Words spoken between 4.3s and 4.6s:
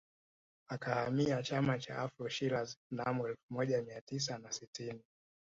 na